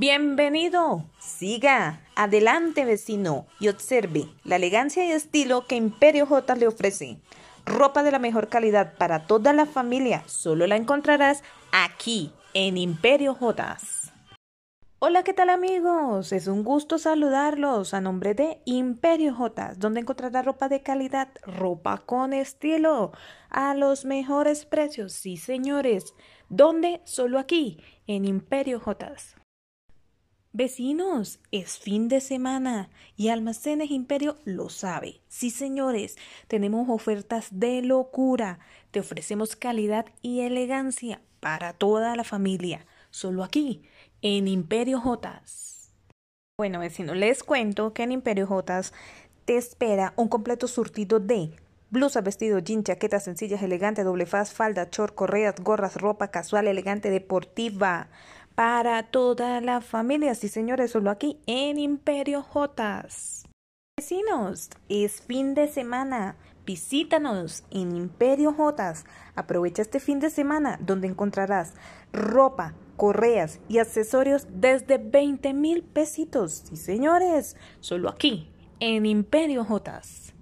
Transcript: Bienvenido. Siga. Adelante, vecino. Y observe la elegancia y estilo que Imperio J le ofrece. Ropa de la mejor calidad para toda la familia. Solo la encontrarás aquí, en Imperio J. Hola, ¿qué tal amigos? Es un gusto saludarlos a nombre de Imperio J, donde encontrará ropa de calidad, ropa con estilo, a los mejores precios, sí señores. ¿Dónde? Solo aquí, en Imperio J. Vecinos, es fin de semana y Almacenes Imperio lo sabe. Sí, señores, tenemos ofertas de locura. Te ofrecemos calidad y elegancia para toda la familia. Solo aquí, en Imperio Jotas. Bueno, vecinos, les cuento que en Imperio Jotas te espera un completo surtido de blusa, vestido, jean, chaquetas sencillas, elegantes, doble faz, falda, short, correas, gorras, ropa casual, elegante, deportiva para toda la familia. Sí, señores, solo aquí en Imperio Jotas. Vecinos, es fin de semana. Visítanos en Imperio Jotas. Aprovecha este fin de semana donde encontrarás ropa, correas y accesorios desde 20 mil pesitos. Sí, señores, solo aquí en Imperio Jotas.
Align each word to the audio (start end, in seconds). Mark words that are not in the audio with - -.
Bienvenido. 0.00 1.06
Siga. 1.18 2.02
Adelante, 2.14 2.84
vecino. 2.84 3.46
Y 3.58 3.66
observe 3.66 4.26
la 4.44 4.54
elegancia 4.54 5.04
y 5.04 5.10
estilo 5.10 5.66
que 5.66 5.74
Imperio 5.74 6.24
J 6.24 6.54
le 6.54 6.68
ofrece. 6.68 7.18
Ropa 7.66 8.04
de 8.04 8.12
la 8.12 8.20
mejor 8.20 8.48
calidad 8.48 8.94
para 8.96 9.26
toda 9.26 9.52
la 9.52 9.66
familia. 9.66 10.22
Solo 10.26 10.68
la 10.68 10.76
encontrarás 10.76 11.42
aquí, 11.72 12.30
en 12.54 12.76
Imperio 12.76 13.34
J. 13.34 13.76
Hola, 15.00 15.24
¿qué 15.24 15.32
tal 15.32 15.50
amigos? 15.50 16.30
Es 16.30 16.46
un 16.46 16.62
gusto 16.62 16.98
saludarlos 16.98 17.92
a 17.92 18.00
nombre 18.00 18.34
de 18.34 18.62
Imperio 18.66 19.34
J, 19.34 19.74
donde 19.78 19.98
encontrará 19.98 20.42
ropa 20.42 20.68
de 20.68 20.80
calidad, 20.80 21.30
ropa 21.42 21.98
con 22.06 22.32
estilo, 22.32 23.10
a 23.50 23.74
los 23.74 24.04
mejores 24.04 24.64
precios, 24.64 25.12
sí 25.12 25.36
señores. 25.36 26.14
¿Dónde? 26.48 27.00
Solo 27.02 27.40
aquí, 27.40 27.82
en 28.06 28.24
Imperio 28.24 28.78
J. 28.78 29.12
Vecinos, 30.58 31.38
es 31.52 31.78
fin 31.78 32.08
de 32.08 32.20
semana 32.20 32.90
y 33.16 33.28
Almacenes 33.28 33.92
Imperio 33.92 34.38
lo 34.44 34.70
sabe. 34.70 35.20
Sí, 35.28 35.50
señores, 35.50 36.16
tenemos 36.48 36.88
ofertas 36.88 37.46
de 37.52 37.80
locura. 37.80 38.58
Te 38.90 38.98
ofrecemos 38.98 39.54
calidad 39.54 40.06
y 40.20 40.40
elegancia 40.40 41.20
para 41.38 41.74
toda 41.74 42.16
la 42.16 42.24
familia. 42.24 42.84
Solo 43.10 43.44
aquí, 43.44 43.84
en 44.20 44.48
Imperio 44.48 45.00
Jotas. 45.00 45.92
Bueno, 46.58 46.80
vecinos, 46.80 47.16
les 47.16 47.44
cuento 47.44 47.94
que 47.94 48.02
en 48.02 48.10
Imperio 48.10 48.48
Jotas 48.48 48.92
te 49.44 49.56
espera 49.56 50.12
un 50.16 50.26
completo 50.26 50.66
surtido 50.66 51.20
de 51.20 51.52
blusa, 51.90 52.20
vestido, 52.20 52.58
jean, 52.58 52.82
chaquetas 52.82 53.22
sencillas, 53.22 53.62
elegantes, 53.62 54.04
doble 54.04 54.26
faz, 54.26 54.52
falda, 54.52 54.88
short, 54.90 55.14
correas, 55.14 55.54
gorras, 55.60 55.94
ropa 55.94 56.32
casual, 56.32 56.66
elegante, 56.66 57.10
deportiva 57.10 58.08
para 58.58 59.04
toda 59.04 59.60
la 59.60 59.80
familia. 59.80 60.34
Sí, 60.34 60.48
señores, 60.48 60.90
solo 60.90 61.12
aquí 61.12 61.38
en 61.46 61.78
Imperio 61.78 62.42
Jotas. 62.42 63.46
Vecinos, 63.96 64.70
es 64.88 65.22
fin 65.22 65.54
de 65.54 65.68
semana. 65.68 66.34
Visítanos 66.66 67.62
en 67.70 67.94
Imperio 67.94 68.52
Jotas. 68.52 69.04
Aprovecha 69.36 69.82
este 69.82 70.00
fin 70.00 70.18
de 70.18 70.28
semana 70.28 70.76
donde 70.80 71.06
encontrarás 71.06 71.74
ropa, 72.12 72.74
correas 72.96 73.60
y 73.68 73.78
accesorios 73.78 74.48
desde 74.50 74.98
20 74.98 75.54
mil 75.54 75.84
pesitos. 75.84 76.64
Sí, 76.68 76.74
señores, 76.74 77.56
solo 77.78 78.08
aquí 78.08 78.50
en 78.80 79.06
Imperio 79.06 79.64
Jotas. 79.64 80.34